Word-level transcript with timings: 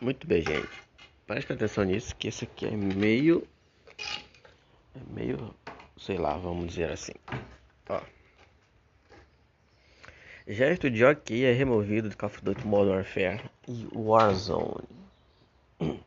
Muito 0.00 0.28
bem, 0.28 0.42
gente. 0.42 0.68
Preste 1.26 1.52
atenção 1.52 1.82
nisso, 1.82 2.14
que 2.14 2.28
esse 2.28 2.44
aqui 2.44 2.66
é 2.66 2.70
meio. 2.70 3.46
É 4.94 5.00
meio. 5.12 5.52
Sei 5.96 6.16
lá, 6.16 6.36
vamos 6.36 6.68
dizer 6.68 6.90
assim. 6.90 7.14
Ó. 7.88 8.00
Gesto 10.46 10.88
de 10.88 11.04
OK 11.04 11.44
é 11.44 11.52
removido 11.52 12.08
do 12.08 12.16
Call 12.16 12.30
of 12.30 12.42
Duty 12.42 12.64
Modern 12.64 12.96
Warfare 12.96 13.40
e 13.66 13.88
Warzone. 13.92 14.86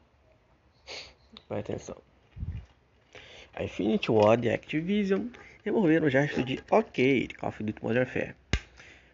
Preste 1.49 1.71
atenção. 1.73 1.97
A 3.53 3.63
Infinity 3.65 4.09
Ward 4.09 4.47
e 4.47 4.51
Activision 4.51 5.27
removeram 5.65 6.07
o 6.07 6.09
gesto 6.09 6.41
de 6.43 6.63
OK 6.71 7.27
de 7.27 7.35
Call 7.35 7.49
of 7.49 7.61
Duty 7.61 7.83
Modern 7.83 8.05
Warfare. 8.05 8.35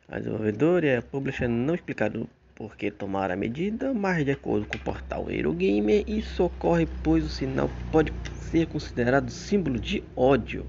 A 0.07 0.20
desenvolvedora 0.20 0.86
e 0.86 0.96
a 0.98 1.02
publisher 1.02 1.48
não 1.48 1.73
explicaram 1.73 2.30
por 2.58 2.76
que 2.76 2.89
tomar 2.89 3.30
a 3.30 3.36
medida, 3.36 3.94
mas 3.94 4.26
de 4.26 4.32
acordo 4.32 4.66
com 4.66 4.78
o 4.78 4.82
portal 4.82 5.29
Eurogamer, 5.29 6.04
isso 6.07 6.43
ocorre 6.43 6.88
pois 7.04 7.24
o 7.24 7.30
sinal 7.30 7.70
pode 7.92 8.11
ser 8.50 8.66
considerado 8.66 9.30
símbolo 9.30 9.80
de 9.80 10.04
ódio. 10.16 10.66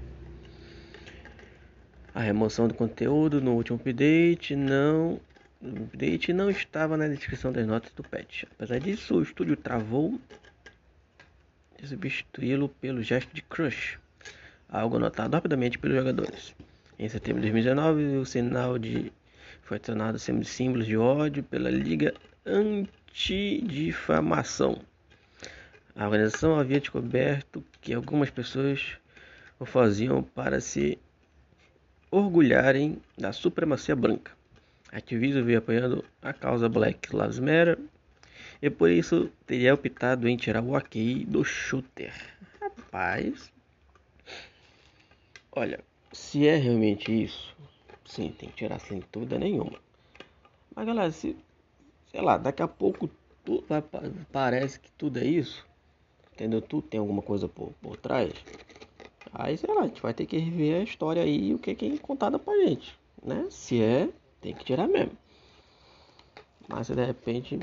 A 2.13 2.21
remoção 2.21 2.67
do 2.67 2.75
conteúdo 2.75 3.41
no 3.41 3.55
último 3.55 3.77
update 3.77 4.55
não, 4.55 5.19
update 5.63 6.31
não 6.31 6.51
estava 6.51 6.95
na 6.95 7.07
descrição 7.07 7.51
das 7.51 7.65
notas 7.65 7.91
do 7.93 8.03
patch. 8.03 8.43
Apesar 8.51 8.79
disso, 8.79 9.15
o 9.15 9.23
estúdio 9.23 9.57
travou 9.57 10.19
de 11.81 11.87
substituí-lo 11.87 12.69
pelo 12.69 13.01
gesto 13.01 13.33
de 13.33 13.41
crush, 13.41 13.97
algo 14.69 14.99
notado 14.99 15.33
rapidamente 15.33 15.79
pelos 15.79 15.97
jogadores. 15.97 16.53
Em 16.99 17.09
setembro 17.09 17.41
de 17.41 17.51
2019, 17.51 18.17
o 18.17 18.25
sinal 18.25 18.77
de 18.77 19.11
foi 19.69 19.79
sendo 20.17 20.43
símbolos 20.43 20.87
de 20.87 20.97
ódio 20.97 21.43
pela 21.43 21.69
Liga 21.69 22.15
Antidifamação. 22.43 24.81
A 25.95 26.05
organização 26.05 26.59
havia 26.59 26.79
descoberto 26.79 27.63
que 27.79 27.93
algumas 27.93 28.31
pessoas 28.31 28.97
o 29.59 29.65
faziam 29.65 30.23
para 30.23 30.59
se 30.59 30.97
orgulharem 32.09 32.99
da 33.15 33.31
supremacia 33.31 33.95
branca. 33.95 34.31
A 34.91 34.97
Activision 34.97 35.45
veio 35.45 35.59
apoiando 35.59 36.03
a 36.19 36.33
causa 36.33 36.67
Black 36.67 37.15
Lives 37.15 37.37
Matter 37.37 37.77
e 38.59 38.71
por 38.71 38.89
isso 38.89 39.31
teria 39.45 39.75
optado 39.75 40.27
em 40.27 40.35
tirar 40.35 40.63
o 40.63 40.75
AQI 40.75 41.25
do 41.25 41.45
shooter. 41.45 42.15
Rapaz, 42.59 43.51
olha, 45.51 45.79
se 46.11 46.47
é 46.47 46.55
realmente 46.55 47.25
isso, 47.25 47.55
Sim, 48.09 48.31
tem 48.31 48.49
que 48.49 48.55
tirar 48.55 48.79
sem 48.79 49.03
dúvida 49.11 49.37
nenhuma. 49.37 49.79
Mas 50.75 50.85
galera, 50.85 51.11
se, 51.11 51.37
sei 52.11 52.21
lá, 52.21 52.37
daqui 52.37 52.63
a 52.63 52.67
pouco 52.67 53.07
tu, 53.45 53.63
vai, 53.69 53.83
parece 54.31 54.79
que 54.79 54.91
tudo 54.93 55.19
é 55.19 55.25
isso. 55.25 55.63
Entendeu? 56.33 56.59
Tudo 56.59 56.87
tem 56.87 56.99
alguma 56.99 57.21
coisa 57.21 57.47
por, 57.47 57.71
por 57.79 57.95
trás. 57.97 58.33
Aí, 59.31 59.55
sei 59.55 59.71
lá, 59.71 59.81
a 59.81 59.87
gente 59.87 60.01
vai 60.01 60.13
ter 60.13 60.25
que 60.25 60.37
rever 60.39 60.81
a 60.81 60.83
história 60.83 61.21
aí 61.21 61.49
e 61.49 61.53
o 61.53 61.59
que, 61.59 61.75
que 61.75 61.85
é 61.85 61.97
contada 61.99 62.39
pra 62.39 62.57
gente. 62.65 62.97
Né? 63.23 63.45
Se 63.51 63.79
é, 63.79 64.09
tem 64.41 64.55
que 64.55 64.65
tirar 64.65 64.87
mesmo. 64.87 65.15
Mas 66.67 66.87
se 66.87 66.95
de 66.95 67.05
repente 67.05 67.59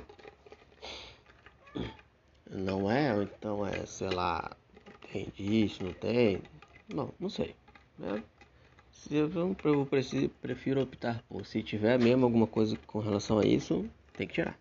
não 2.48 2.88
é, 2.88 3.12
ou 3.14 3.22
então 3.25 3.66
é, 3.66 3.84
sei 3.84 4.10
lá, 4.10 4.56
tem 5.12 5.28
disso, 5.31 5.83
não 5.83 5.92
tem. 5.94 6.41
Não, 6.88 7.10
não 7.19 7.28
sei. 7.28 7.56
Né? 7.98 8.22
Se 8.98 9.14
eu, 9.14 9.30
eu 9.64 9.89
prefiro 10.42 10.83
optar 10.83 11.22
por 11.28 11.47
se 11.47 11.62
tiver 11.62 11.98
mesmo 11.98 12.25
alguma 12.25 12.47
coisa 12.47 12.77
com 12.86 12.98
relação 12.98 13.38
a 13.38 13.47
isso, 13.47 13.88
tem 14.12 14.27
que 14.27 14.34
tirar. 14.34 14.58